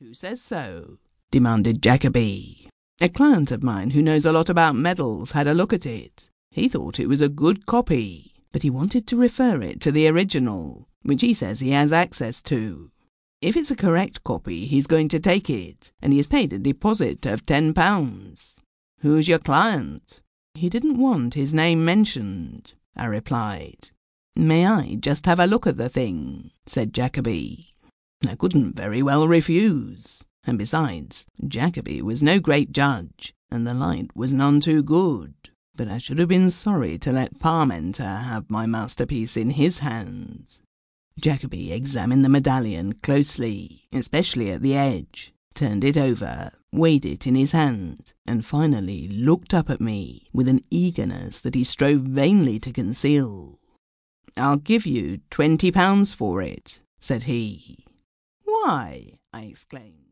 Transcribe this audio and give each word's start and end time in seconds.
Who 0.00 0.14
says 0.14 0.40
so? 0.40 0.96
demanded 1.30 1.82
Jacoby. 1.82 2.70
A 3.02 3.10
client 3.10 3.50
of 3.50 3.62
mine 3.62 3.90
who 3.90 4.00
knows 4.00 4.24
a 4.24 4.32
lot 4.32 4.48
about 4.48 4.74
medals 4.74 5.32
had 5.32 5.46
a 5.46 5.52
look 5.52 5.74
at 5.74 5.84
it. 5.84 6.30
He 6.50 6.70
thought 6.70 6.98
it 6.98 7.06
was 7.06 7.20
a 7.20 7.28
good 7.28 7.66
copy, 7.66 8.32
but 8.50 8.62
he 8.62 8.70
wanted 8.70 9.06
to 9.06 9.16
refer 9.18 9.60
it 9.60 9.78
to 9.82 9.92
the 9.92 10.08
original, 10.08 10.88
which 11.02 11.20
he 11.20 11.34
says 11.34 11.60
he 11.60 11.72
has 11.72 11.92
access 11.92 12.40
to. 12.42 12.90
If 13.42 13.58
it's 13.58 13.70
a 13.70 13.76
correct 13.76 14.24
copy, 14.24 14.64
he's 14.64 14.86
going 14.86 15.08
to 15.08 15.20
take 15.20 15.50
it, 15.50 15.92
and 16.00 16.14
he 16.14 16.18
has 16.18 16.26
paid 16.26 16.54
a 16.54 16.58
deposit 16.58 17.26
of 17.26 17.44
ten 17.44 17.74
pounds. 17.74 18.58
Who's 19.00 19.28
your 19.28 19.38
client? 19.38 20.22
He 20.54 20.70
didn't 20.70 20.98
want 20.98 21.34
his 21.34 21.52
name 21.52 21.84
mentioned, 21.84 22.72
I 22.96 23.04
replied. 23.04 23.90
May 24.34 24.66
I 24.66 24.96
just 24.98 25.26
have 25.26 25.40
a 25.40 25.46
look 25.46 25.66
at 25.66 25.76
the 25.76 25.90
thing? 25.90 26.52
said 26.64 26.94
Jacoby. 26.94 27.69
I 28.28 28.34
couldn't 28.34 28.76
very 28.76 29.02
well 29.02 29.26
refuse. 29.26 30.24
And 30.44 30.58
besides, 30.58 31.26
Jacoby 31.46 32.02
was 32.02 32.22
no 32.22 32.38
great 32.38 32.72
judge, 32.72 33.34
and 33.50 33.66
the 33.66 33.74
light 33.74 34.10
was 34.14 34.32
none 34.32 34.60
too 34.60 34.82
good. 34.82 35.34
But 35.76 35.88
I 35.88 35.98
should 35.98 36.18
have 36.18 36.28
been 36.28 36.50
sorry 36.50 36.98
to 36.98 37.12
let 37.12 37.38
Parmenter 37.38 38.22
have 38.24 38.50
my 38.50 38.66
masterpiece 38.66 39.36
in 39.36 39.50
his 39.50 39.78
hands. 39.78 40.60
Jacoby 41.18 41.72
examined 41.72 42.24
the 42.24 42.28
medallion 42.28 42.94
closely, 42.94 43.82
especially 43.92 44.50
at 44.50 44.62
the 44.62 44.74
edge, 44.74 45.32
turned 45.54 45.84
it 45.84 45.98
over, 45.98 46.50
weighed 46.72 47.04
it 47.04 47.26
in 47.26 47.34
his 47.34 47.52
hand, 47.52 48.12
and 48.26 48.44
finally 48.44 49.08
looked 49.08 49.52
up 49.52 49.68
at 49.68 49.80
me 49.80 50.28
with 50.32 50.48
an 50.48 50.64
eagerness 50.70 51.40
that 51.40 51.54
he 51.54 51.64
strove 51.64 52.00
vainly 52.00 52.58
to 52.58 52.72
conceal. 52.72 53.58
I'll 54.36 54.56
give 54.56 54.86
you 54.86 55.20
twenty 55.30 55.70
pounds 55.70 56.14
for 56.14 56.40
it, 56.40 56.80
said 56.98 57.24
he. 57.24 57.84
Why? 58.50 59.20
I 59.32 59.42
exclaimed. 59.44 60.09